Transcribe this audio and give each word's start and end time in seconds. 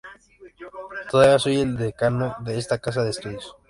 Todavía 1.11 1.37
soy 1.37 1.59
el 1.59 1.77
decano 1.77 2.35
de 2.39 2.57
esta 2.57 2.79
casa 2.79 3.03
de 3.03 3.11
estudios". 3.11 3.55